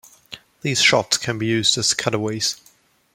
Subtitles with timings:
[0.63, 2.59] These shots can be used as cutaways.